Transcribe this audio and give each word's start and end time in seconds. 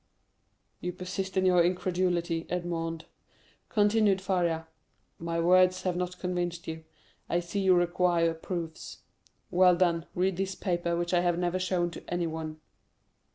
"You 0.79 0.93
persist 0.93 1.37
in 1.37 1.45
your 1.45 1.61
incredulity, 1.63 2.47
Edmond," 2.49 3.05
continued 3.69 4.19
Faria. 4.19 4.67
"My 5.19 5.39
words 5.39 5.83
have 5.83 5.95
not 5.95 6.17
convinced 6.17 6.67
you. 6.67 6.85
I 7.29 7.39
see 7.39 7.59
you 7.59 7.75
require 7.75 8.33
proofs. 8.33 9.03
Well, 9.51 9.75
then, 9.75 10.07
read 10.15 10.37
this 10.37 10.55
paper, 10.55 10.95
which 10.97 11.13
I 11.13 11.19
have 11.19 11.37
never 11.37 11.59
shown 11.59 11.91
to 11.91 12.03
anyone." 12.11 12.59